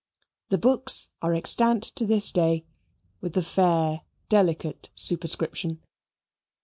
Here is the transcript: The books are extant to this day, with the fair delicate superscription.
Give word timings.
The 0.49 0.57
books 0.57 1.09
are 1.21 1.35
extant 1.35 1.83
to 1.83 2.07
this 2.07 2.31
day, 2.31 2.65
with 3.19 3.33
the 3.33 3.43
fair 3.43 4.01
delicate 4.29 4.89
superscription. 4.95 5.79